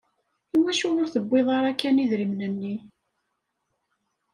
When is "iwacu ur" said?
0.55-1.07